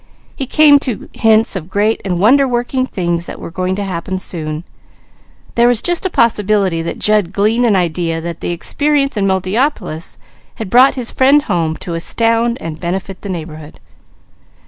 He 0.35 0.47
came 0.47 0.79
to 0.79 1.09
hints 1.13 1.55
of 1.55 1.69
great 1.69 2.01
and 2.03 2.19
wonder 2.19 2.47
working 2.47 2.87
things 2.87 3.27
that 3.27 3.39
were 3.39 3.51
going 3.51 3.75
to 3.75 3.83
happen 3.83 4.17
soon. 4.17 4.63
There 5.53 5.67
was 5.67 5.83
just 5.83 6.07
a 6.07 6.09
possibility 6.09 6.81
that 6.81 6.97
Jud 6.97 7.31
gleaned 7.31 7.67
an 7.67 7.75
idea 7.75 8.19
that 8.19 8.39
the 8.39 8.49
experience 8.49 9.15
in 9.15 9.27
Multiopolis 9.27 10.17
had 10.55 10.71
brought 10.71 10.95
his 10.95 11.11
friend 11.11 11.43
home 11.43 11.77
to 11.77 11.93
astound 11.93 12.59
and 12.59 12.79
benefit 12.79 13.21
the 13.21 13.29
neighbourhood. 13.29 13.79